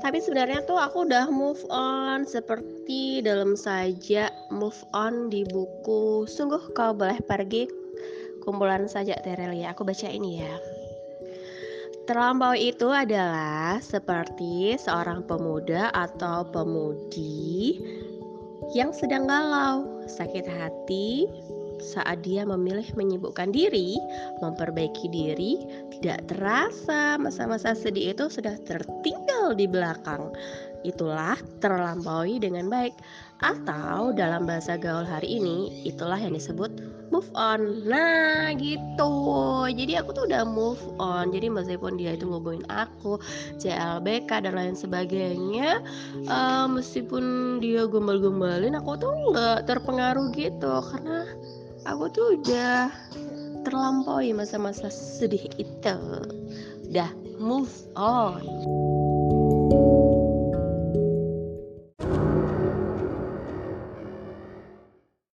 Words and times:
Tapi 0.00 0.16
sebenarnya 0.16 0.64
tuh 0.64 0.80
aku 0.80 1.04
udah 1.04 1.28
move 1.28 1.60
on 1.68 2.24
seperti 2.24 3.20
dalam 3.20 3.52
saja 3.52 4.32
move 4.48 4.80
on 4.96 5.28
di 5.28 5.44
buku 5.44 6.24
Sungguh 6.24 6.72
Kau 6.72 6.96
Boleh 6.96 7.20
Pergi 7.20 7.68
kumpulan 8.40 8.88
sajak 8.88 9.20
Terelia. 9.22 9.76
Aku 9.76 9.84
baca 9.84 10.08
ini 10.08 10.40
ya. 10.40 10.56
Terlampau 12.08 12.58
itu 12.58 12.90
adalah 12.90 13.78
seperti 13.78 14.74
seorang 14.74 15.22
pemuda 15.28 15.94
atau 15.94 16.42
pemudi 16.48 17.78
yang 18.74 18.90
sedang 18.90 19.30
galau, 19.30 19.86
sakit 20.10 20.42
hati, 20.42 21.30
saat 21.78 22.26
dia 22.26 22.42
memilih 22.42 22.86
menyibukkan 22.98 23.54
diri, 23.54 23.94
memperbaiki 24.42 25.06
diri, 25.06 25.62
tidak 25.94 26.26
terasa 26.26 27.14
masa-masa 27.14 27.78
sedih 27.78 28.10
itu 28.10 28.26
sudah 28.26 28.58
tertinggal 28.66 29.29
di 29.56 29.66
belakang. 29.68 30.32
Itulah 30.80 31.36
terlampaui 31.60 32.40
dengan 32.40 32.72
baik, 32.72 32.96
atau 33.40 34.12
dalam 34.12 34.44
bahasa 34.44 34.76
gaul 34.76 35.04
hari 35.04 35.40
ini, 35.40 35.84
itulah 35.88 36.16
yang 36.20 36.36
disebut 36.36 36.68
move 37.08 37.28
on. 37.32 37.84
Nah, 37.88 38.52
gitu. 38.56 39.12
Jadi 39.72 39.96
aku 39.96 40.12
tuh 40.12 40.28
udah 40.28 40.44
move 40.44 40.80
on. 41.00 41.32
Jadi 41.32 41.48
meskipun 41.48 41.96
dia 41.96 42.16
itu 42.16 42.28
ngubungin 42.28 42.64
aku, 42.68 43.16
CLBK 43.56 44.44
dan 44.44 44.54
lain 44.56 44.76
sebagainya, 44.76 45.80
uh, 46.28 46.68
meskipun 46.68 47.58
dia 47.64 47.88
gombal-gombalin, 47.88 48.76
aku 48.76 49.00
tuh 49.00 49.12
nggak 49.32 49.68
terpengaruh 49.68 50.32
gitu 50.36 50.84
karena 50.92 51.24
aku 51.88 52.12
tuh 52.12 52.26
udah 52.40 52.92
terlampaui 53.64 54.32
masa-masa 54.32 54.88
sedih 54.88 55.48
itu 55.60 55.96
udah 56.88 57.10
move 57.40 57.72
on 57.96 58.40